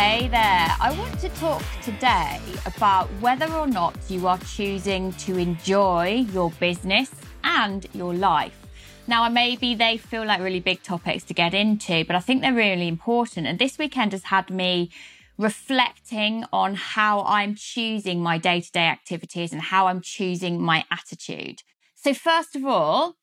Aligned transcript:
Hey 0.00 0.28
there. 0.28 0.74
I 0.80 0.96
want 0.98 1.20
to 1.20 1.28
talk 1.28 1.62
today 1.82 2.40
about 2.64 3.06
whether 3.20 3.52
or 3.52 3.66
not 3.66 3.94
you 4.08 4.26
are 4.28 4.38
choosing 4.38 5.12
to 5.24 5.36
enjoy 5.36 6.24
your 6.32 6.50
business 6.52 7.10
and 7.44 7.86
your 7.92 8.14
life. 8.14 8.66
Now, 9.06 9.28
maybe 9.28 9.74
they 9.74 9.98
feel 9.98 10.24
like 10.24 10.40
really 10.40 10.60
big 10.60 10.82
topics 10.82 11.24
to 11.24 11.34
get 11.34 11.52
into, 11.52 12.06
but 12.06 12.16
I 12.16 12.20
think 12.20 12.40
they're 12.40 12.54
really 12.54 12.88
important. 12.88 13.46
And 13.46 13.58
this 13.58 13.76
weekend 13.76 14.12
has 14.12 14.24
had 14.24 14.48
me 14.48 14.90
reflecting 15.36 16.46
on 16.50 16.76
how 16.76 17.20
I'm 17.24 17.54
choosing 17.54 18.22
my 18.22 18.38
day 18.38 18.62
to 18.62 18.72
day 18.72 18.86
activities 18.86 19.52
and 19.52 19.60
how 19.60 19.86
I'm 19.86 20.00
choosing 20.00 20.62
my 20.62 20.86
attitude. 20.90 21.62
So, 21.94 22.14
first 22.14 22.56
of 22.56 22.64
all, 22.64 23.16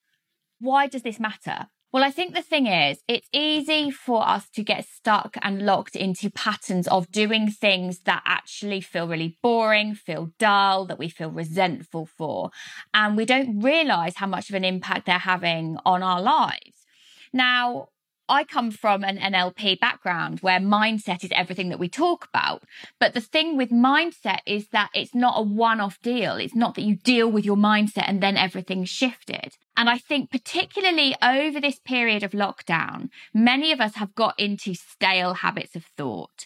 why 0.59 0.85
does 0.85 1.01
this 1.01 1.19
matter? 1.19 1.69
Well, 1.93 2.03
I 2.03 2.11
think 2.11 2.35
the 2.35 2.41
thing 2.41 2.67
is, 2.67 3.01
it's 3.07 3.29
easy 3.31 3.91
for 3.91 4.27
us 4.27 4.49
to 4.51 4.63
get 4.63 4.85
stuck 4.85 5.37
and 5.41 5.65
locked 5.65 5.95
into 5.95 6.29
patterns 6.29 6.87
of 6.87 7.09
doing 7.11 7.49
things 7.49 7.99
that 7.99 8.21
actually 8.25 8.81
feel 8.81 9.07
really 9.07 9.37
boring, 9.41 9.95
feel 9.95 10.31
dull, 10.37 10.85
that 10.85 10.99
we 10.99 11.07
feel 11.07 11.31
resentful 11.31 12.05
for. 12.05 12.51
And 12.93 13.15
we 13.15 13.25
don't 13.25 13.61
realize 13.61 14.17
how 14.17 14.27
much 14.27 14.49
of 14.49 14.55
an 14.55 14.65
impact 14.65 15.05
they're 15.05 15.17
having 15.17 15.77
on 15.85 16.03
our 16.03 16.21
lives. 16.21 16.85
Now, 17.31 17.87
I 18.29 18.43
come 18.43 18.71
from 18.71 19.03
an 19.03 19.17
NLP 19.17 19.79
background 19.79 20.39
where 20.41 20.59
mindset 20.59 21.23
is 21.23 21.31
everything 21.33 21.69
that 21.69 21.79
we 21.79 21.87
talk 21.87 22.25
about. 22.25 22.63
But 22.99 23.13
the 23.13 23.21
thing 23.21 23.55
with 23.55 23.69
mindset 23.69 24.39
is 24.45 24.67
that 24.69 24.89
it's 24.93 25.15
not 25.15 25.35
a 25.37 25.41
one 25.41 25.79
off 25.79 26.01
deal. 26.01 26.35
It's 26.35 26.55
not 26.55 26.75
that 26.75 26.81
you 26.81 26.95
deal 26.95 27.31
with 27.31 27.45
your 27.45 27.55
mindset 27.55 28.07
and 28.07 28.21
then 28.21 28.35
everything's 28.35 28.89
shifted. 28.89 29.53
And 29.77 29.89
I 29.89 29.99
think, 29.99 30.31
particularly 30.31 31.15
over 31.21 31.61
this 31.61 31.79
period 31.79 32.23
of 32.23 32.31
lockdown, 32.31 33.09
many 33.33 33.71
of 33.71 33.79
us 33.79 33.95
have 33.95 34.15
got 34.15 34.37
into 34.39 34.73
stale 34.73 35.35
habits 35.35 35.75
of 35.75 35.85
thought. 35.95 36.45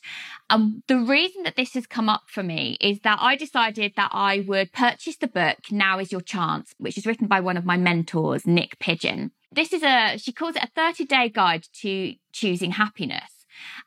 And 0.50 0.84
the 0.88 1.00
reason 1.00 1.44
that 1.44 1.56
this 1.56 1.74
has 1.74 1.88
come 1.88 2.10
up 2.10 2.24
for 2.28 2.44
me 2.44 2.78
is 2.82 3.00
that 3.00 3.20
I 3.22 3.38
decided 3.38 3.94
that 3.96 4.12
I 4.14 4.44
would 4.46 4.74
purchase 4.74 5.16
the 5.16 5.28
book 5.28 5.58
Now 5.72 5.98
is 5.98 6.12
Your 6.12 6.22
Chance, 6.22 6.76
which 6.78 6.98
is 6.98 7.06
written 7.06 7.28
by 7.28 7.40
one 7.40 7.58
of 7.58 7.66
my 7.66 7.78
mentors, 7.78 8.46
Nick 8.46 8.78
Pigeon. 8.80 9.32
This 9.52 9.74
is 9.74 9.84
a, 9.84 10.18
she 10.18 10.32
calls 10.32 10.56
it 10.56 10.64
a 10.64 10.70
30 10.76 11.06
day 11.06 11.30
guide 11.30 11.66
to 11.82 12.14
choosing 12.32 12.72
happiness. 12.72 13.42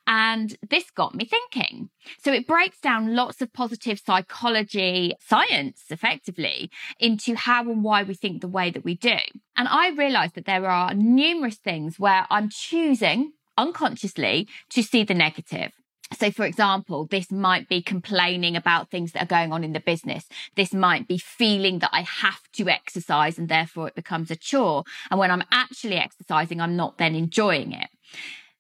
And 0.06 0.56
this 0.68 0.90
got 0.90 1.14
me 1.14 1.24
thinking. 1.24 1.88
So 2.22 2.32
it 2.32 2.46
breaks 2.46 2.78
down 2.80 3.16
lots 3.16 3.40
of 3.40 3.52
positive 3.52 3.98
psychology 3.98 5.14
science 5.20 5.84
effectively 5.90 6.70
into 7.00 7.34
how 7.34 7.62
and 7.62 7.82
why 7.82 8.02
we 8.02 8.14
think 8.14 8.40
the 8.40 8.48
way 8.48 8.70
that 8.70 8.84
we 8.84 8.94
do. 8.94 9.16
And 9.56 9.68
I 9.68 9.90
realized 9.90 10.34
that 10.34 10.44
there 10.44 10.66
are 10.66 10.94
numerous 10.94 11.56
things 11.56 11.98
where 11.98 12.26
I'm 12.30 12.50
choosing 12.50 13.32
unconsciously 13.56 14.48
to 14.70 14.82
see 14.82 15.04
the 15.04 15.14
negative. 15.14 15.72
So, 16.12 16.30
for 16.30 16.44
example, 16.44 17.06
this 17.06 17.32
might 17.32 17.68
be 17.68 17.82
complaining 17.82 18.56
about 18.56 18.90
things 18.90 19.12
that 19.12 19.22
are 19.22 19.26
going 19.26 19.52
on 19.52 19.64
in 19.64 19.72
the 19.72 19.80
business. 19.80 20.26
This 20.54 20.72
might 20.72 21.08
be 21.08 21.18
feeling 21.18 21.78
that 21.80 21.90
I 21.92 22.02
have 22.02 22.40
to 22.54 22.68
exercise 22.68 23.38
and 23.38 23.48
therefore 23.48 23.88
it 23.88 23.94
becomes 23.94 24.30
a 24.30 24.36
chore. 24.36 24.84
And 25.10 25.18
when 25.18 25.30
I'm 25.30 25.44
actually 25.50 25.96
exercising, 25.96 26.60
I'm 26.60 26.76
not 26.76 26.98
then 26.98 27.14
enjoying 27.14 27.72
it. 27.72 27.88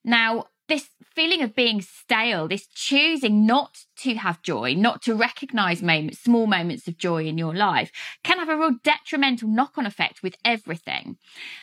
Now, 0.04 0.46
this 0.68 0.88
feeling 1.14 1.42
of 1.42 1.54
being 1.54 1.80
stale, 1.80 2.48
this 2.48 2.66
choosing 2.66 3.46
not 3.46 3.78
to 3.96 4.14
have 4.14 4.42
joy, 4.42 4.74
not 4.74 5.02
to 5.02 5.14
recognize 5.14 5.82
moments, 5.82 6.20
small 6.20 6.46
moments 6.46 6.88
of 6.88 6.98
joy 6.98 7.24
in 7.24 7.38
your 7.38 7.54
life, 7.54 7.92
can 8.24 8.38
have 8.38 8.48
a 8.48 8.56
real 8.56 8.76
detrimental 8.82 9.48
knock 9.48 9.78
on 9.78 9.86
effect 9.86 10.22
with 10.22 10.36
everything. 10.44 11.16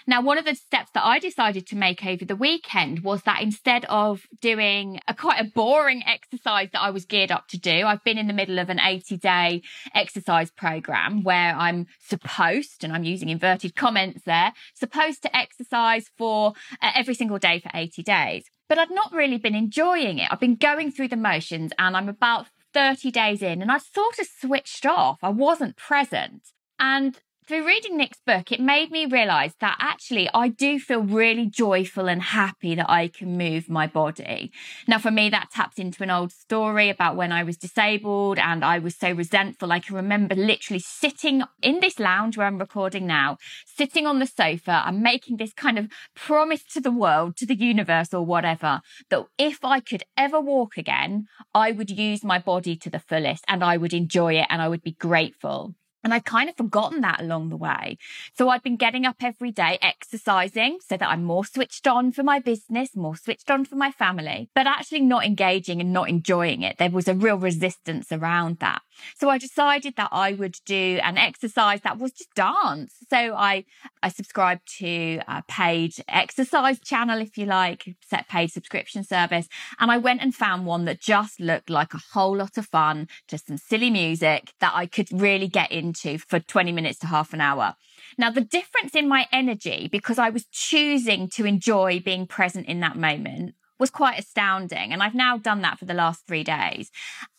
Now, 0.08 0.22
one 0.22 0.38
of 0.38 0.46
the 0.46 0.56
steps 0.56 0.92
that 0.94 1.06
I 1.06 1.20
decided 1.20 1.68
to 1.68 1.76
make 1.76 2.06
over 2.06 2.24
the 2.24 2.36
weekend 2.36 3.04
was 3.04 3.24
that 3.24 3.42
instead 3.42 3.86
of 3.86 4.26
doing 4.40 5.00
a 5.08 5.14
quite 5.14 5.42
a 5.42 5.52
boring 5.54 6.04
exercise 6.06 6.70
that 6.72 6.82
I 6.82 6.92
was 6.92 7.06
geared 7.06 7.32
up 7.32 7.48
to 7.50 7.60
do, 7.60 7.86
I've 7.86 8.04
been 8.04 8.18
in 8.18 8.28
the 8.28 8.34
middle 8.34 8.60
of 8.60 8.70
an 8.70 8.80
80 8.80 9.18
day 9.18 9.62
exercise 9.94 10.52
program 10.52 11.24
where 11.24 11.56
I'm 11.56 11.88
supposed, 12.00 12.84
and 12.84 12.94
I'm 12.94 13.04
using 13.04 13.30
inverted 13.30 13.76
comments 13.76 14.22
there, 14.26 14.54
supposed 14.74 15.22
to 15.24 15.36
exercise 15.36 16.10
for 16.18 16.54
uh, 16.82 16.92
every 16.96 17.16
single 17.16 17.40
day 17.40 17.60
for 17.60 17.72
80 17.74 18.04
days 18.04 18.46
but 18.72 18.80
I'd 18.80 18.90
not 18.90 19.12
really 19.12 19.38
been 19.38 19.54
enjoying 19.54 20.20
it. 20.20 20.30
I've 20.32 20.40
been 20.40 20.56
going 20.56 20.94
through 20.94 21.10
the 21.10 21.18
motions 21.18 21.74
and 21.78 21.98
I'm 21.98 22.08
about 22.08 22.48
30 22.74 23.12
days 23.12 23.42
in 23.42 23.62
and 23.62 23.70
I 23.70 23.80
sort 23.80 24.18
of 24.18 24.26
switched 24.26 24.86
off. 24.86 25.18
I 25.22 25.28
wasn't 25.28 25.76
present. 25.76 26.54
And 26.80 27.20
through 27.52 27.68
reading 27.68 27.98
Nick's 27.98 28.22
book, 28.26 28.50
it 28.54 28.62
made 28.62 28.92
me 28.92 29.06
realize 29.06 29.54
that 29.60 29.76
actually 29.78 30.30
I 30.34 30.48
do 30.48 30.80
feel 30.80 31.02
really 31.02 31.46
joyful 31.46 32.08
and 32.08 32.22
happy 32.22 32.76
that 32.76 32.90
I 32.90 33.10
can 33.10 33.38
move 33.38 33.68
my 33.68 33.88
body. 33.88 34.54
Now, 34.88 35.00
for 35.00 35.12
me, 35.12 35.30
that 35.32 35.52
taps 35.52 35.78
into 35.78 36.02
an 36.02 36.10
old 36.10 36.32
story 36.32 36.88
about 36.88 37.18
when 37.18 37.34
I 37.34 37.44
was 37.44 37.58
disabled 37.58 38.40
and 38.40 38.64
I 38.64 38.80
was 38.80 38.96
so 38.96 39.12
resentful. 39.12 39.74
I 39.74 39.82
can 39.82 39.98
remember 39.98 40.34
literally 40.34 40.80
sitting 40.80 41.44
in 41.62 41.82
this 41.82 42.00
lounge 42.00 42.38
where 42.38 42.48
I'm 42.48 42.58
recording 42.58 43.06
now, 43.06 43.36
sitting 43.66 44.08
on 44.08 44.20
the 44.20 44.28
sofa 44.28 44.84
and 44.86 45.02
making 45.02 45.36
this 45.36 45.52
kind 45.52 45.78
of 45.78 45.88
promise 46.16 46.64
to 46.72 46.80
the 46.80 46.90
world, 46.90 47.36
to 47.36 47.46
the 47.46 47.56
universe 47.56 48.14
or 48.14 48.26
whatever, 48.26 48.80
that 49.10 49.26
if 49.38 49.66
I 49.66 49.82
could 49.82 50.04
ever 50.16 50.40
walk 50.40 50.78
again, 50.78 51.26
I 51.54 51.74
would 51.74 51.90
use 51.90 52.24
my 52.24 52.40
body 52.40 52.78
to 52.78 52.90
the 52.90 53.00
fullest 53.00 53.44
and 53.50 53.62
I 53.62 53.76
would 53.76 53.94
enjoy 53.94 54.36
it 54.36 54.48
and 54.50 54.62
I 54.62 54.70
would 54.70 54.84
be 54.84 54.94
grateful. 54.94 55.76
And 56.04 56.14
I'd 56.14 56.26
kind 56.26 56.50
of 56.50 56.58
forgotten 56.58 57.02
that 57.02 57.22
along 57.22 57.50
the 57.50 57.58
way. 57.58 57.98
So 58.38 58.50
I'd 58.50 58.64
been 58.64 58.78
getting 58.78 59.06
up 59.06 59.18
every 59.22 59.52
day, 59.52 59.78
exercising 59.82 60.80
so 60.82 60.98
that 60.98 61.08
I'm 61.08 61.24
more 61.24 61.46
switched 61.46 61.88
on 61.88 62.12
for 62.12 62.24
my 62.24 62.40
business, 62.40 62.96
more 62.96 63.16
switched 63.16 63.52
on 63.52 63.66
for 63.66 63.76
my 63.76 63.92
family, 63.92 64.50
but 64.56 64.68
actually 64.68 65.02
not 65.02 65.26
engaging 65.26 65.80
and 65.80 65.94
not 65.94 66.10
enjoying 66.10 66.64
it. 66.64 66.78
There 66.78 66.90
was 66.90 67.08
a 67.08 67.14
real 67.14 67.38
resistance 67.38 68.12
around 68.12 68.60
that. 68.60 68.82
So 69.18 69.30
I 69.30 69.38
decided 69.38 69.96
that 69.98 70.10
I 70.12 70.34
would 70.34 70.58
do 70.66 71.00
an 71.04 71.18
exercise 71.18 71.82
that 71.82 71.98
was 71.98 72.12
just 72.12 72.34
dance. 72.36 72.96
So 73.10 73.18
I, 73.18 73.66
I 74.04 74.10
subscribed 74.10 74.62
to 74.80 75.22
a 75.28 75.44
paid 75.48 75.94
exercise 76.08 76.80
channel, 76.80 77.20
if 77.20 77.38
you 77.38 77.46
like, 77.46 77.96
set 78.08 78.28
paid 78.28 78.52
subscription 78.52 79.04
service. 79.04 79.48
And 79.80 79.92
I 79.92 79.98
went 79.98 80.22
and 80.22 80.34
found 80.34 80.66
one 80.66 80.86
that 80.86 81.00
just 81.00 81.40
looked 81.40 81.70
like 81.70 81.94
a 81.94 82.02
whole 82.14 82.38
lot 82.38 82.58
of 82.58 82.66
fun, 82.66 83.08
just 83.28 83.48
some 83.48 83.58
silly 83.58 83.90
music 83.90 84.54
that 84.60 84.74
I 84.76 84.86
could 84.86 85.12
really 85.12 85.48
get 85.48 85.72
into 85.72 85.91
for 85.98 86.40
20 86.40 86.72
minutes 86.72 87.00
to 87.00 87.08
half 87.08 87.34
an 87.34 87.42
hour. 87.42 87.76
Now, 88.18 88.32
the 88.32 88.42
difference 88.42 88.96
in 88.96 89.08
my 89.08 89.28
energy, 89.32 89.88
because 89.92 90.20
I 90.20 90.30
was 90.30 90.46
choosing 90.52 91.30
to 91.30 91.46
enjoy 91.46 92.00
being 92.00 92.28
present 92.28 92.68
in 92.68 92.80
that 92.82 92.98
moment, 92.98 93.56
was 93.82 93.90
quite 93.90 94.20
astounding. 94.20 94.94
And 94.94 95.02
I've 95.02 95.16
now 95.16 95.38
done 95.38 95.62
that 95.64 95.80
for 95.80 95.86
the 95.86 95.96
last 95.96 96.28
three 96.28 96.44
days. 96.44 96.92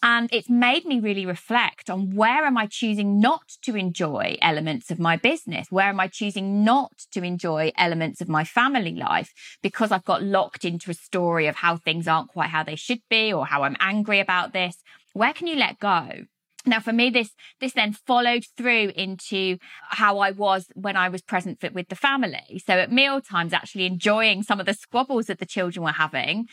And 0.03 0.29
it's 0.33 0.51
made 0.51 0.85
me 0.85 0.99
really 0.99 1.25
reflect 1.25 1.89
on 1.89 2.17
where 2.17 2.45
am 2.45 2.59
I 2.59 2.67
choosing 2.67 3.21
not 3.21 3.43
to 3.63 3.77
enjoy 3.77 4.37
elements 4.43 4.91
of 4.91 4.99
my 4.99 5.17
business? 5.17 5.69
Where 5.71 5.87
am 5.89 6.01
I 6.01 6.09
choosing 6.09 6.65
not 6.65 6.93
to 7.13 7.23
enjoy 7.23 7.71
elements 7.79 8.21
of 8.21 8.29
my 8.29 8.43
family 8.43 8.97
life 8.97 9.33
because 9.63 9.93
I've 9.93 10.05
got 10.05 10.25
locked 10.25 10.65
into 10.65 10.91
a 10.91 10.95
story 10.95 11.47
of 11.47 11.55
how 11.55 11.77
things 11.77 12.09
aren't 12.09 12.31
quite 12.31 12.51
how 12.51 12.65
they 12.65 12.77
should 12.77 13.03
be 13.09 13.33
or 13.33 13.47
how 13.47 13.63
I'm 13.63 13.77
angry 13.79 14.19
about 14.19 14.53
this? 14.53 14.77
Where 15.13 15.33
can 15.33 15.47
you 15.47 15.55
let 15.57 15.79
go? 15.79 16.25
Now, 16.67 16.81
for 16.81 16.93
me, 16.93 17.11
this 17.11 17.31
this 17.61 17.73
then 17.73 17.93
followed 17.93 18.45
through 18.57 18.93
into 18.95 19.59
how 19.91 20.19
I 20.19 20.31
was 20.31 20.67
when 20.75 20.97
I 20.97 21.09
was 21.09 21.23
present 21.23 21.63
with 21.75 21.89
the 21.89 21.97
family. 21.97 22.63
So 22.65 22.75
at 22.75 22.93
meal 22.93 23.21
times, 23.21 23.53
actually 23.53 23.87
enjoying 23.87 24.43
some 24.43 24.61
of 24.61 24.67
the 24.67 24.75
squabbles 24.75 25.27
that 25.27 25.39
the 25.39 25.47
children 25.47 25.85
were 25.85 25.93
having, 25.93 26.47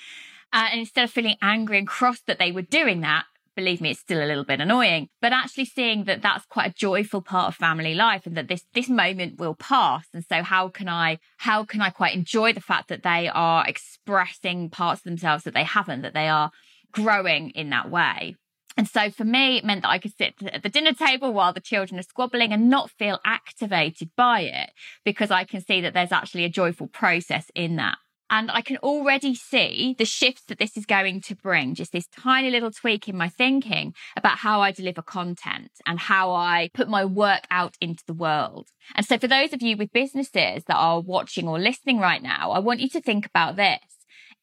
uh, 0.52 0.70
and 0.72 0.80
instead 0.80 1.04
of 1.04 1.12
feeling 1.12 1.36
angry 1.42 1.78
and 1.78 1.88
cross 1.88 2.22
that 2.28 2.40
they 2.40 2.52
were 2.52 2.64
doing 2.64 3.02
that, 3.02 3.26
believe 3.56 3.82
me, 3.82 3.92
it's 3.92 4.00
still 4.00 4.24
a 4.24 4.26
little 4.26 4.46
bit 4.46 4.62
annoying. 4.62 5.10
But 5.22 5.34
actually 5.34 5.66
seeing 5.66 6.06
that 6.06 6.22
that's 6.22 6.46
quite 6.46 6.72
a 6.72 6.74
joyful 6.74 7.22
part 7.22 7.50
of 7.50 7.56
family 7.56 7.94
life, 7.94 8.26
and 8.26 8.36
that 8.36 8.48
this 8.48 8.64
this 8.74 8.90
moment 8.90 9.40
will 9.40 9.56
pass. 9.56 10.06
And 10.14 10.26
so, 10.26 10.42
how 10.42 10.70
can 10.70 10.90
I 10.90 11.20
how 11.38 11.66
can 11.66 11.82
I 11.82 11.92
quite 11.92 12.16
enjoy 12.16 12.54
the 12.54 12.62
fact 12.62 12.88
that 12.90 13.04
they 13.04 13.28
are 13.28 13.64
expressing 13.68 14.70
parts 14.70 15.02
of 15.02 15.06
themselves 15.06 15.44
that 15.44 15.54
they 15.54 15.64
haven't, 15.64 16.02
that 16.02 16.14
they 16.14 16.30
are 16.30 16.52
growing 16.92 17.52
in 17.52 17.70
that 17.70 17.90
way. 17.90 18.36
And 18.80 18.88
so 18.88 19.12
for 19.12 19.26
me, 19.26 19.58
it 19.58 19.66
meant 19.66 19.82
that 19.82 19.90
I 19.90 20.00
could 20.00 20.16
sit 20.18 20.36
at 20.42 20.64
the 20.64 20.70
dinner 20.70 20.94
table 20.94 21.34
while 21.34 21.52
the 21.52 21.60
children 21.60 22.00
are 22.00 22.04
squabbling 22.04 22.54
and 22.54 22.70
not 22.70 22.90
feel 22.90 23.20
activated 23.26 24.12
by 24.16 24.44
it 24.44 24.70
because 25.04 25.32
I 25.32 25.44
can 25.44 25.60
see 25.60 25.82
that 25.82 25.94
there's 25.94 26.14
actually 26.14 26.46
a 26.46 26.50
joyful 26.50 26.88
process 26.88 27.52
in 27.54 27.76
that. 27.76 27.98
And 28.30 28.50
I 28.50 28.62
can 28.62 28.78
already 28.78 29.36
see 29.36 29.98
the 29.98 30.06
shifts 30.06 30.44
that 30.48 30.60
this 30.60 30.78
is 30.78 30.86
going 30.86 31.20
to 31.24 31.36
bring, 31.36 31.76
just 31.76 31.92
this 31.92 32.08
tiny 32.08 32.50
little 32.50 32.72
tweak 32.72 33.10
in 33.10 33.18
my 33.18 33.28
thinking 33.28 33.94
about 34.16 34.38
how 34.38 34.62
I 34.62 34.72
deliver 34.72 35.02
content 35.02 35.72
and 35.86 36.00
how 36.00 36.32
I 36.32 36.70
put 36.74 36.88
my 36.88 37.04
work 37.04 37.48
out 37.52 37.76
into 37.82 38.06
the 38.08 38.14
world. 38.14 38.70
And 38.96 39.06
so 39.06 39.18
for 39.18 39.28
those 39.28 39.52
of 39.52 39.62
you 39.62 39.76
with 39.76 39.92
businesses 39.92 40.64
that 40.68 40.78
are 40.78 41.02
watching 41.02 41.50
or 41.50 41.60
listening 41.60 42.00
right 42.00 42.24
now, 42.24 42.52
I 42.52 42.60
want 42.60 42.80
you 42.80 42.88
to 42.92 43.02
think 43.02 43.26
about 43.26 43.58
this 43.58 43.80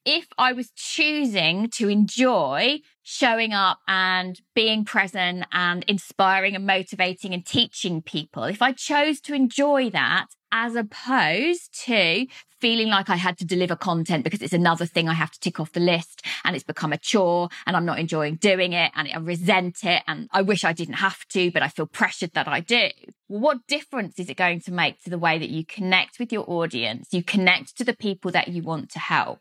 if 0.06 0.28
I 0.38 0.52
was 0.52 0.70
choosing 0.76 1.68
to 1.70 1.88
enjoy 1.88 2.78
showing 3.08 3.52
up 3.52 3.78
and 3.86 4.40
being 4.52 4.84
present 4.84 5.44
and 5.52 5.84
inspiring 5.84 6.56
and 6.56 6.66
motivating 6.66 7.32
and 7.32 7.46
teaching 7.46 8.02
people, 8.02 8.42
if 8.42 8.60
I 8.60 8.72
chose 8.72 9.20
to 9.20 9.34
enjoy 9.34 9.90
that 9.90 10.26
as 10.50 10.74
opposed 10.74 11.84
to 11.84 12.26
feeling 12.60 12.88
like 12.88 13.08
I 13.08 13.14
had 13.14 13.38
to 13.38 13.44
deliver 13.44 13.76
content 13.76 14.24
because 14.24 14.42
it's 14.42 14.52
another 14.52 14.86
thing 14.86 15.08
I 15.08 15.12
have 15.12 15.30
to 15.30 15.38
tick 15.38 15.60
off 15.60 15.70
the 15.70 15.78
list 15.78 16.22
and 16.42 16.56
it's 16.56 16.64
become 16.64 16.92
a 16.92 16.98
chore 16.98 17.48
and 17.64 17.76
I'm 17.76 17.84
not 17.84 18.00
enjoying 18.00 18.36
doing 18.36 18.72
it 18.72 18.90
and 18.96 19.08
I 19.14 19.18
resent 19.18 19.84
it 19.84 20.02
and 20.08 20.28
I 20.32 20.42
wish 20.42 20.64
I 20.64 20.72
didn't 20.72 20.94
have 20.94 21.24
to, 21.28 21.52
but 21.52 21.62
I 21.62 21.68
feel 21.68 21.86
pressured 21.86 22.32
that 22.32 22.48
I 22.48 22.58
do. 22.58 22.88
What 23.28 23.68
difference 23.68 24.18
is 24.18 24.28
it 24.28 24.36
going 24.36 24.62
to 24.62 24.72
make 24.72 25.00
to 25.04 25.10
the 25.10 25.18
way 25.18 25.38
that 25.38 25.50
you 25.50 25.64
connect 25.64 26.18
with 26.18 26.32
your 26.32 26.44
audience? 26.50 27.06
You 27.12 27.22
connect 27.22 27.78
to 27.78 27.84
the 27.84 27.94
people 27.94 28.32
that 28.32 28.48
you 28.48 28.62
want 28.62 28.90
to 28.92 28.98
help. 28.98 29.38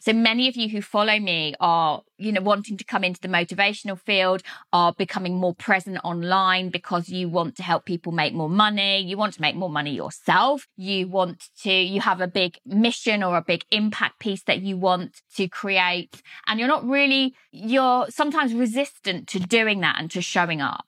So 0.00 0.12
many 0.12 0.48
of 0.48 0.56
you 0.56 0.68
who 0.68 0.82
follow 0.82 1.18
me 1.18 1.54
are, 1.60 2.02
you 2.18 2.32
know, 2.32 2.40
wanting 2.40 2.76
to 2.76 2.84
come 2.84 3.04
into 3.04 3.20
the 3.20 3.28
motivational 3.28 3.98
field, 3.98 4.42
are 4.72 4.92
becoming 4.92 5.36
more 5.36 5.54
present 5.54 5.98
online 6.04 6.70
because 6.70 7.08
you 7.08 7.28
want 7.28 7.56
to 7.56 7.62
help 7.62 7.84
people 7.84 8.12
make 8.12 8.34
more 8.34 8.48
money. 8.48 9.00
You 9.00 9.16
want 9.16 9.34
to 9.34 9.40
make 9.40 9.56
more 9.56 9.70
money 9.70 9.94
yourself. 9.94 10.66
You 10.76 11.08
want 11.08 11.48
to, 11.62 11.72
you 11.72 12.00
have 12.00 12.20
a 12.20 12.26
big 12.26 12.58
mission 12.66 13.22
or 13.22 13.36
a 13.36 13.42
big 13.42 13.64
impact 13.70 14.18
piece 14.18 14.42
that 14.44 14.62
you 14.62 14.76
want 14.76 15.20
to 15.36 15.48
create. 15.48 16.22
And 16.46 16.58
you're 16.58 16.68
not 16.68 16.84
really, 16.84 17.34
you're 17.50 18.06
sometimes 18.10 18.54
resistant 18.54 19.28
to 19.28 19.38
doing 19.38 19.80
that 19.80 19.96
and 19.98 20.10
to 20.12 20.22
showing 20.22 20.60
up. 20.60 20.86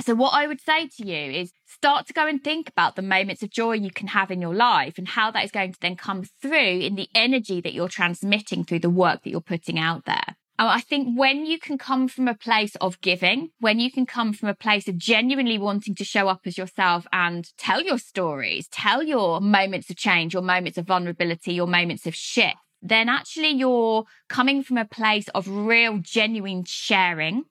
So 0.00 0.14
what 0.14 0.32
I 0.32 0.46
would 0.46 0.60
say 0.60 0.88
to 0.88 1.06
you 1.06 1.40
is 1.40 1.52
start 1.68 2.06
to 2.06 2.12
go 2.12 2.26
and 2.26 2.42
think 2.42 2.68
about 2.68 2.96
the 2.96 3.02
moments 3.02 3.42
of 3.42 3.50
joy 3.50 3.72
you 3.72 3.90
can 3.90 4.08
have 4.08 4.30
in 4.30 4.40
your 4.40 4.54
life 4.54 4.98
and 4.98 5.08
how 5.08 5.30
that 5.30 5.44
is 5.44 5.50
going 5.50 5.72
to 5.72 5.80
then 5.80 5.96
come 5.96 6.24
through 6.40 6.80
in 6.80 6.94
the 6.94 7.08
energy 7.14 7.60
that 7.60 7.74
you're 7.74 7.88
transmitting 7.88 8.64
through 8.64 8.80
the 8.80 8.90
work 8.90 9.22
that 9.22 9.30
you're 9.30 9.40
putting 9.40 9.78
out 9.78 10.04
there. 10.04 10.36
I 10.60 10.80
think 10.80 11.16
when 11.16 11.46
you 11.46 11.60
can 11.60 11.78
come 11.78 12.08
from 12.08 12.26
a 12.26 12.34
place 12.34 12.74
of 12.76 13.00
giving, 13.00 13.50
when 13.60 13.78
you 13.78 13.92
can 13.92 14.06
come 14.06 14.32
from 14.32 14.48
a 14.48 14.54
place 14.54 14.88
of 14.88 14.98
genuinely 14.98 15.56
wanting 15.56 15.94
to 15.94 16.04
show 16.04 16.26
up 16.26 16.40
as 16.46 16.58
yourself 16.58 17.06
and 17.12 17.48
tell 17.56 17.80
your 17.80 17.98
stories, 17.98 18.66
tell 18.66 19.04
your 19.04 19.40
moments 19.40 19.88
of 19.88 19.96
change, 19.96 20.34
your 20.34 20.42
moments 20.42 20.76
of 20.76 20.86
vulnerability, 20.86 21.52
your 21.52 21.68
moments 21.68 22.06
of 22.06 22.14
shift, 22.16 22.56
then 22.82 23.08
actually 23.08 23.50
you're 23.50 24.04
coming 24.28 24.64
from 24.64 24.78
a 24.78 24.84
place 24.84 25.28
of 25.28 25.48
real, 25.48 25.98
genuine 25.98 26.64
sharing 26.64 27.44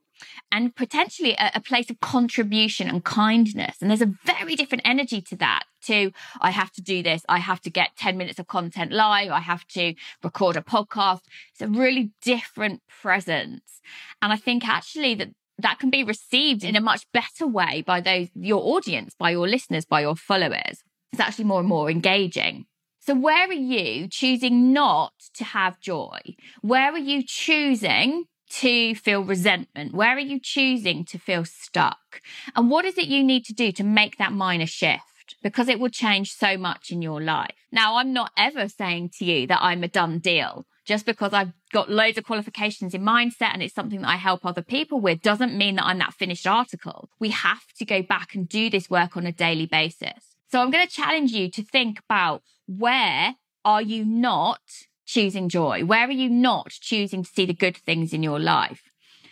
and 0.51 0.75
potentially 0.75 1.33
a, 1.33 1.51
a, 1.55 1.61
place 1.61 1.89
of 1.89 1.99
contribution 1.99 2.87
and 2.87 3.03
kindness. 3.03 3.77
And 3.81 3.89
there's 3.89 4.01
a 4.01 4.13
very 4.25 4.55
different 4.55 4.83
energy 4.85 5.21
to 5.21 5.35
that. 5.37 5.63
To 5.85 6.11
I 6.41 6.51
have 6.51 6.71
to 6.73 6.81
do 6.81 7.01
this, 7.01 7.23
I 7.29 7.37
have 7.39 7.61
to 7.61 7.69
get 7.69 7.95
10 7.97 8.17
minutes 8.17 8.39
of 8.39 8.47
content 8.47 8.91
live, 8.91 9.31
I 9.31 9.39
have 9.39 9.65
to 9.69 9.93
record 10.23 10.57
a 10.57 10.61
podcast. 10.61 11.21
It's 11.53 11.61
a 11.61 11.67
really 11.67 12.11
different 12.21 12.81
presence. 13.01 13.81
And 14.21 14.33
I 14.33 14.37
think 14.37 14.67
actually 14.67 15.15
that 15.15 15.29
that 15.59 15.79
can 15.79 15.89
be 15.89 16.03
received 16.03 16.63
in 16.63 16.75
a 16.75 16.81
much 16.81 17.05
better 17.11 17.47
way 17.47 17.83
by 17.85 18.01
those, 18.01 18.27
your 18.35 18.61
audience, 18.75 19.15
by 19.17 19.31
your 19.31 19.47
listeners, 19.47 19.85
by 19.85 20.01
your 20.01 20.15
followers. 20.15 20.83
It's 21.11 21.19
actually 21.19 21.45
more 21.45 21.59
and 21.59 21.69
more 21.69 21.89
engaging. 21.89 22.65
So, 22.99 23.15
where 23.15 23.47
are 23.47 23.53
you 23.53 24.07
choosing 24.09 24.73
not 24.73 25.13
to 25.35 25.45
have 25.45 25.79
joy? 25.79 26.19
Where 26.61 26.91
are 26.91 26.97
you 26.97 27.23
choosing 27.25 28.25
to 28.49 28.95
feel 28.95 29.23
resentment? 29.23 29.93
Where 29.93 30.15
are 30.15 30.19
you 30.19 30.39
choosing 30.39 31.05
to 31.05 31.17
feel 31.17 31.45
stuck? 31.45 32.21
And 32.55 32.69
what 32.69 32.85
is 32.85 32.97
it 32.97 33.07
you 33.07 33.23
need 33.23 33.45
to 33.45 33.53
do 33.53 33.71
to 33.73 33.83
make 33.83 34.17
that 34.17 34.31
minor 34.31 34.65
shift? 34.65 35.03
Because 35.43 35.67
it 35.67 35.79
will 35.79 35.89
change 35.89 36.33
so 36.33 36.57
much 36.57 36.89
in 36.89 37.01
your 37.01 37.21
life. 37.21 37.55
Now, 37.71 37.97
I'm 37.97 38.13
not 38.13 38.31
ever 38.37 38.69
saying 38.69 39.11
to 39.17 39.25
you 39.25 39.47
that 39.47 39.61
I'm 39.61 39.83
a 39.83 39.87
done 39.87 40.19
deal. 40.19 40.65
Just 40.85 41.05
because 41.05 41.33
I've 41.33 41.51
got 41.73 41.91
loads 41.91 42.17
of 42.17 42.23
qualifications 42.23 42.93
in 42.93 43.01
mindset 43.01 43.51
and 43.51 43.61
it's 43.61 43.75
something 43.75 44.01
that 44.01 44.09
I 44.09 44.15
help 44.15 44.45
other 44.45 44.61
people 44.61 45.01
with 45.01 45.21
doesn't 45.21 45.57
mean 45.57 45.75
that 45.75 45.85
I'm 45.85 45.99
that 45.99 46.13
finished 46.13 46.47
article. 46.47 47.09
We 47.19 47.31
have 47.31 47.73
to 47.77 47.85
go 47.85 48.01
back 48.01 48.33
and 48.33 48.47
do 48.47 48.69
this 48.69 48.89
work 48.89 49.17
on 49.17 49.25
a 49.25 49.33
daily 49.33 49.65
basis. 49.65 50.35
So 50.49 50.61
I'm 50.61 50.71
going 50.71 50.87
to 50.87 50.93
challenge 50.93 51.33
you 51.33 51.51
to 51.51 51.61
think 51.61 51.99
about 51.99 52.41
where 52.67 53.35
are 53.65 53.81
you 53.81 54.05
not 54.05 54.61
choosing 55.07 55.49
joy? 55.49 55.83
Where 55.83 56.07
are 56.07 56.11
you 56.11 56.29
not 56.29 56.69
choosing 56.69 57.23
to 57.23 57.29
see 57.29 57.45
the 57.45 57.53
good 57.53 57.77
things 57.77 58.13
in 58.13 58.21
your 58.21 58.39
life? 58.39 58.81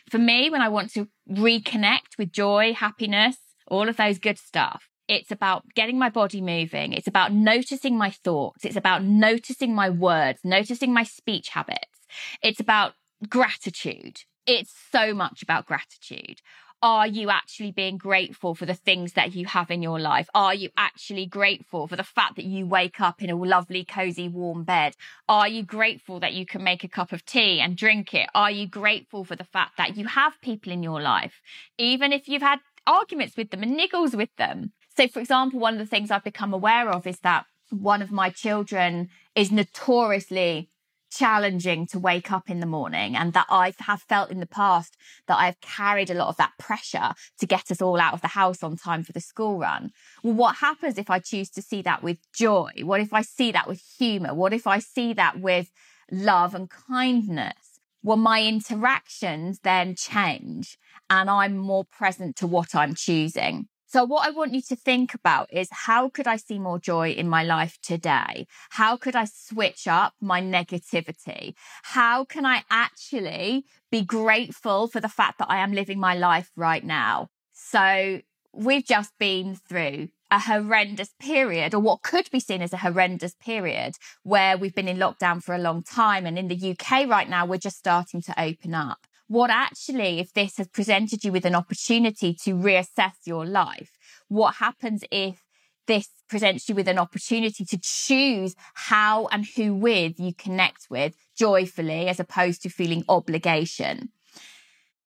For 0.09 0.17
me, 0.17 0.49
when 0.49 0.61
I 0.61 0.69
want 0.69 0.91
to 0.93 1.07
reconnect 1.29 2.17
with 2.17 2.31
joy, 2.31 2.73
happiness, 2.73 3.37
all 3.67 3.89
of 3.89 3.97
those 3.97 4.17
good 4.17 4.39
stuff, 4.39 4.89
it's 5.07 5.31
about 5.31 5.63
getting 5.75 5.99
my 5.99 6.09
body 6.09 6.41
moving. 6.41 6.93
It's 6.93 7.07
about 7.07 7.31
noticing 7.31 7.97
my 7.97 8.09
thoughts. 8.09 8.65
It's 8.65 8.75
about 8.75 9.03
noticing 9.03 9.75
my 9.75 9.89
words, 9.89 10.39
noticing 10.43 10.93
my 10.93 11.03
speech 11.03 11.49
habits. 11.49 12.07
It's 12.41 12.59
about 12.59 12.93
gratitude. 13.29 14.21
It's 14.47 14.73
so 14.91 15.13
much 15.13 15.41
about 15.41 15.65
gratitude 15.65 16.41
are 16.85 17.07
you 17.07 17.31
actually 17.31 17.71
being 17.71 17.97
grateful 17.97 18.53
for 18.53 18.67
the 18.67 18.75
things 18.75 19.13
that 19.13 19.33
you 19.33 19.47
have 19.47 19.71
in 19.71 19.81
your 19.81 19.99
life? 19.99 20.29
Are 20.35 20.53
you 20.53 20.69
actually 20.77 21.25
grateful 21.25 21.87
for 21.87 21.95
the 21.95 22.03
fact 22.03 22.35
that 22.35 22.45
you 22.45 22.67
wake 22.67 23.01
up 23.01 23.23
in 23.23 23.31
a 23.31 23.35
lovely, 23.35 23.83
cozy, 23.83 24.29
warm 24.29 24.65
bed? 24.65 24.95
Are 25.27 25.47
you 25.47 25.63
grateful 25.63 26.19
that 26.19 26.33
you 26.33 26.45
can 26.45 26.63
make 26.63 26.83
a 26.83 26.87
cup 26.87 27.11
of 27.11 27.25
tea 27.25 27.59
and 27.59 27.75
drink 27.75 28.13
it? 28.13 28.29
Are 28.35 28.51
you 28.51 28.67
grateful 28.67 29.23
for 29.23 29.35
the 29.35 29.43
fact 29.43 29.77
that 29.77 29.97
you 29.97 30.05
have 30.05 30.39
people 30.41 30.71
in 30.71 30.83
your 30.83 31.01
life, 31.01 31.41
even 31.79 32.13
if 32.13 32.29
you've 32.29 32.43
had 32.43 32.59
arguments 32.85 33.35
with 33.35 33.49
them 33.49 33.63
and 33.63 33.75
niggles 33.75 34.13
with 34.13 34.35
them? 34.37 34.71
So, 34.95 35.07
for 35.07 35.21
example, 35.21 35.59
one 35.59 35.73
of 35.73 35.79
the 35.79 35.87
things 35.87 36.11
I've 36.11 36.23
become 36.23 36.53
aware 36.53 36.91
of 36.91 37.07
is 37.07 37.17
that 37.21 37.47
one 37.71 38.03
of 38.03 38.11
my 38.11 38.29
children 38.29 39.09
is 39.33 39.51
notoriously 39.51 40.69
challenging 41.17 41.87
to 41.87 41.99
wake 41.99 42.31
up 42.31 42.49
in 42.49 42.59
the 42.59 42.65
morning 42.65 43.15
and 43.15 43.33
that 43.33 43.45
I 43.49 43.73
have 43.79 44.01
felt 44.01 44.31
in 44.31 44.39
the 44.39 44.45
past 44.45 44.97
that 45.27 45.37
I've 45.37 45.59
carried 45.61 46.09
a 46.09 46.13
lot 46.13 46.27
of 46.27 46.37
that 46.37 46.53
pressure 46.59 47.13
to 47.39 47.45
get 47.45 47.71
us 47.71 47.81
all 47.81 47.99
out 47.99 48.13
of 48.13 48.21
the 48.21 48.29
house 48.29 48.63
on 48.63 48.75
time 48.75 49.03
for 49.03 49.11
the 49.11 49.21
school 49.21 49.59
run. 49.59 49.91
Well, 50.23 50.33
what 50.33 50.57
happens 50.57 50.97
if 50.97 51.09
I 51.09 51.19
choose 51.19 51.49
to 51.51 51.61
see 51.61 51.81
that 51.83 52.03
with 52.03 52.19
joy? 52.33 52.71
What 52.81 53.01
if 53.01 53.13
I 53.13 53.21
see 53.21 53.51
that 53.51 53.67
with 53.67 53.81
humor? 53.97 54.33
What 54.33 54.53
if 54.53 54.67
I 54.67 54.79
see 54.79 55.13
that 55.13 55.39
with 55.39 55.71
love 56.11 56.53
and 56.53 56.69
kindness? 56.69 57.79
Well, 58.03 58.17
my 58.17 58.43
interactions 58.43 59.59
then 59.63 59.95
change 59.95 60.77
and 61.09 61.29
I'm 61.29 61.57
more 61.57 61.85
present 61.85 62.35
to 62.37 62.47
what 62.47 62.75
I'm 62.75 62.93
choosing. 62.93 63.67
So, 63.95 64.03
what 64.03 64.27
I 64.27 64.31
want 64.31 64.53
you 64.53 64.61
to 64.63 64.75
think 64.75 65.13
about 65.13 65.47
is 65.53 65.69
how 65.71 66.09
could 66.09 66.27
I 66.27 66.35
see 66.35 66.59
more 66.59 66.77
joy 66.77 67.11
in 67.11 67.29
my 67.29 67.43
life 67.43 67.77
today? 67.81 68.45
How 68.71 68.97
could 68.97 69.15
I 69.15 69.23
switch 69.23 69.87
up 69.87 70.15
my 70.19 70.41
negativity? 70.41 71.53
How 71.81 72.25
can 72.25 72.45
I 72.45 72.65
actually 72.69 73.63
be 73.91 74.01
grateful 74.01 74.89
for 74.89 74.99
the 74.99 75.07
fact 75.07 75.37
that 75.37 75.49
I 75.49 75.59
am 75.59 75.71
living 75.71 75.97
my 75.97 76.13
life 76.13 76.51
right 76.57 76.83
now? 76.83 77.29
So, 77.53 78.19
we've 78.51 78.85
just 78.85 79.17
been 79.17 79.55
through 79.55 80.09
a 80.29 80.39
horrendous 80.39 81.13
period, 81.17 81.73
or 81.73 81.79
what 81.79 82.01
could 82.01 82.29
be 82.31 82.41
seen 82.41 82.61
as 82.61 82.73
a 82.73 82.83
horrendous 82.85 83.35
period, 83.35 83.93
where 84.23 84.57
we've 84.57 84.75
been 84.75 84.89
in 84.89 84.97
lockdown 84.97 85.41
for 85.41 85.55
a 85.55 85.65
long 85.67 85.83
time. 85.83 86.25
And 86.25 86.37
in 86.37 86.49
the 86.49 86.71
UK 86.71 87.07
right 87.07 87.29
now, 87.29 87.45
we're 87.45 87.59
just 87.59 87.77
starting 87.77 88.21
to 88.23 88.37
open 88.37 88.73
up 88.73 89.07
what 89.27 89.49
actually, 89.49 90.19
if 90.19 90.33
this 90.33 90.57
has 90.57 90.67
presented 90.67 91.23
you 91.23 91.31
with 91.31 91.45
an 91.45 91.55
opportunity 91.55 92.33
to 92.43 92.55
reassess 92.55 93.13
your 93.25 93.45
life, 93.45 93.91
what 94.27 94.55
happens 94.55 95.03
if 95.11 95.41
this 95.87 96.09
presents 96.27 96.67
you 96.67 96.75
with 96.75 96.87
an 96.87 96.97
opportunity 96.97 97.63
to 97.65 97.77
choose 97.81 98.55
how 98.73 99.27
and 99.27 99.45
who 99.55 99.73
with 99.73 100.19
you 100.19 100.33
connect 100.33 100.87
with 100.89 101.15
joyfully 101.37 102.07
as 102.07 102.19
opposed 102.19 102.61
to 102.63 102.69
feeling 102.69 103.03
obligation. 103.07 104.09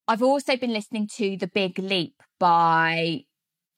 I've 0.08 0.24
also 0.24 0.58
been 0.58 0.74
listening 0.74 1.08
to 1.16 1.38
The 1.38 1.48
Big 1.48 1.78
Leap 1.78 2.16
by 2.40 3.26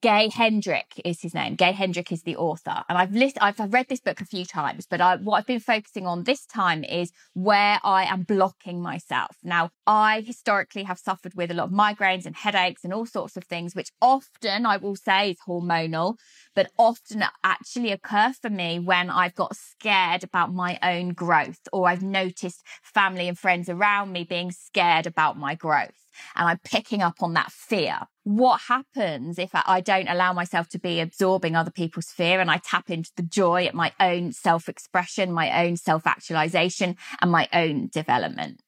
Gay 0.02 0.30
Hendrick 0.34 1.00
is 1.06 1.22
his 1.22 1.36
name. 1.36 1.54
Gay 1.54 1.74
Hendrick 1.74 2.12
is 2.12 2.24
the 2.24 2.36
author. 2.36 2.84
And 2.90 2.98
I've 2.98 3.12
list, 3.12 3.38
I've 3.40 3.60
read 3.72 3.88
this 3.88 4.00
book 4.00 4.20
a 4.20 4.26
few 4.26 4.46
times, 4.46 4.88
but 4.90 5.00
I, 5.00 5.18
what 5.18 5.38
I've 5.38 5.46
been 5.46 5.60
focusing 5.60 6.08
on 6.08 6.24
this 6.24 6.46
time 6.48 6.84
is 6.84 7.12
where 7.34 7.80
I 7.84 8.06
am 8.06 8.24
blocking 8.24 8.82
myself. 8.82 9.38
Now, 9.44 9.70
I 9.86 10.22
historically 10.22 10.84
have 10.84 10.98
suffered 10.98 11.36
with 11.36 11.52
a 11.52 11.54
lot 11.54 11.66
of 11.66 11.72
migraines 11.72 12.26
and 12.26 12.36
headaches 12.36 12.84
and 12.84 12.94
all 12.94 13.06
sorts 13.06 13.38
of 13.38 13.44
things, 13.44 13.76
which 13.76 13.92
often 14.02 14.66
I 14.66 14.78
will 14.78 14.96
say 14.96 15.32
is 15.32 15.38
hormonal, 15.48 16.16
but 16.56 16.72
often 16.78 17.24
actually 17.44 17.92
occur 17.92 18.34
for 18.40 18.50
me 18.50 18.80
when 18.80 19.10
I've 19.10 19.36
got 19.36 19.56
scared 19.56 20.24
about 20.24 20.54
my 20.54 20.78
own 20.84 21.14
growth 21.14 21.60
or 21.72 21.88
I've 21.88 22.04
noticed 22.04 22.62
family 22.82 23.28
and 23.28 23.38
friends 23.38 23.70
around 23.70 24.12
me 24.12 24.24
being 24.24 24.52
scared 24.52 25.08
about 25.08 25.38
my 25.38 25.56
growth 25.56 26.02
and 26.36 26.48
I'm 26.48 26.60
picking 26.64 27.02
up 27.02 27.22
on 27.22 27.34
that 27.34 27.52
fear. 27.52 28.00
What 28.24 28.62
happens 28.68 29.40
if 29.40 29.52
I 29.54 29.82
don't 29.82 30.08
allow 30.08 30.34
myself 30.34 30.68
to 30.70 30.80
be 30.80 31.00
absorbing 31.00 31.56
other 31.56 31.72
people's 31.72 32.08
fear 32.08 32.40
and 32.40 32.52
I 32.52 32.58
tap 32.58 32.90
into 32.90 33.12
the 33.16 33.24
joy 33.24 33.66
at 33.66 33.74
my 33.74 33.94
own 34.00 34.32
self 34.32 34.70
expression, 34.70 35.32
my 35.32 35.66
own 35.66 35.78
self 35.78 36.06
actualization, 36.06 36.98
and 37.22 37.32
my 37.32 37.48
own 37.54 37.90
development? 37.92 38.62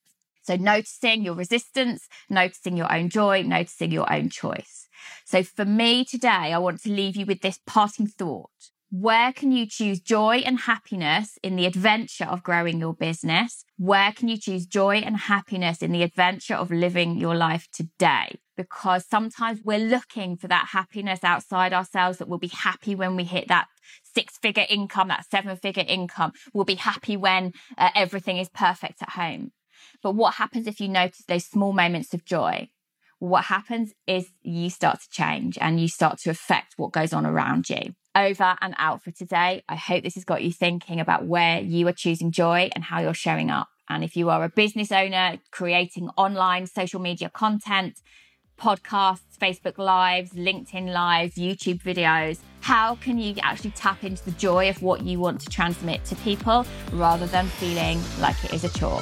So, 0.44 0.56
noticing 0.56 1.24
your 1.24 1.36
resistance, 1.36 2.08
noticing 2.30 2.76
your 2.76 2.92
own 2.92 3.10
joy, 3.10 3.44
noticing 3.44 3.92
your 3.92 4.12
own 4.12 4.30
choice. 4.30 4.83
So, 5.26 5.44
for 5.44 5.66
me 5.66 6.06
today, 6.06 6.28
I 6.28 6.58
want 6.58 6.82
to 6.84 6.90
leave 6.90 7.16
you 7.16 7.26
with 7.26 7.42
this 7.42 7.60
parting 7.66 8.08
thought. 8.08 8.50
Where 8.96 9.34
can 9.34 9.52
you 9.52 9.66
choose 9.66 10.00
joy 10.00 10.44
and 10.46 10.60
happiness 10.60 11.40
in 11.42 11.56
the 11.56 11.66
adventure 11.66 12.26
of 12.26 12.44
growing 12.44 12.80
your 12.80 12.94
business? 12.94 13.66
Where 13.78 14.12
can 14.12 14.28
you 14.28 14.38
choose 14.38 14.68
joy 14.68 14.98
and 14.98 15.18
happiness 15.18 15.82
in 15.82 15.92
the 15.92 16.04
adventure 16.04 16.54
of 16.54 16.70
living 16.70 17.18
your 17.18 17.34
life 17.34 17.68
today? 17.74 18.38
Because 18.56 19.08
sometimes 19.08 19.62
we're 19.64 19.80
looking 19.80 20.38
for 20.38 20.48
that 20.48 20.68
happiness 20.74 21.24
outside 21.24 21.74
ourselves 21.74 22.20
that 22.20 22.28
we'll 22.28 22.38
be 22.38 22.50
happy 22.50 22.94
when 22.94 23.16
we 23.16 23.24
hit 23.24 23.48
that 23.48 23.66
six 24.04 24.38
figure 24.38 24.68
income, 24.70 25.08
that 25.08 25.26
seven 25.28 25.58
figure 25.58 25.86
income. 25.88 26.34
We'll 26.54 26.64
be 26.64 26.76
happy 26.76 27.18
when 27.18 27.54
uh, 27.80 27.90
everything 27.96 28.38
is 28.38 28.50
perfect 28.50 29.02
at 29.02 29.10
home. 29.10 29.54
But 30.04 30.14
what 30.14 30.36
happens 30.36 30.68
if 30.68 30.80
you 30.80 30.88
notice 30.88 31.26
those 31.28 31.46
small 31.46 31.74
moments 31.74 32.14
of 32.14 32.26
joy? 32.26 32.70
What 33.24 33.46
happens 33.46 33.94
is 34.06 34.30
you 34.42 34.70
start 34.70 35.00
to 35.00 35.10
change 35.10 35.58
and 35.62 35.80
you 35.80 35.88
start 35.88 36.18
to 36.24 36.30
affect 36.30 36.74
what 36.76 36.92
goes 36.92 37.14
on 37.14 37.26
around 37.26 37.70
you 37.70 37.96
over 38.14 38.58
and 38.60 38.76
out 38.78 39.02
for 39.02 39.12
today. 39.12 39.64
I 39.70 39.78
hope 39.78 40.04
this 40.04 40.16
has 40.16 40.26
got 40.26 40.44
you 40.44 40.52
thinking 40.52 41.00
about 41.00 41.26
where 41.26 41.62
you 41.62 41.88
are 41.88 41.94
choosing 41.94 42.34
joy 42.34 42.70
and 42.76 42.84
how 42.84 43.00
you're 43.00 43.14
showing 43.14 43.50
up. 43.50 43.70
And 43.88 44.04
if 44.04 44.18
you 44.18 44.30
are 44.30 44.44
a 44.44 44.50
business 44.50 44.92
owner 44.92 45.40
creating 45.52 46.10
online 46.18 46.68
social 46.68 47.00
media 47.00 47.30
content, 47.30 48.02
podcasts, 48.60 49.38
Facebook 49.42 49.78
Lives, 49.78 50.32
LinkedIn 50.34 50.92
Lives, 50.92 51.36
YouTube 51.36 51.82
videos, 51.82 52.40
how 52.60 52.96
can 52.96 53.18
you 53.18 53.36
actually 53.42 53.72
tap 53.72 54.04
into 54.04 54.26
the 54.26 54.32
joy 54.32 54.68
of 54.68 54.82
what 54.82 55.04
you 55.04 55.18
want 55.18 55.40
to 55.40 55.50
transmit 55.50 56.04
to 56.04 56.16
people 56.18 56.66
rather 56.92 57.28
than 57.28 57.46
feeling 57.46 58.02
like 58.20 58.44
it 58.44 58.52
is 58.52 58.66
a 58.66 58.78
chore? 58.78 59.02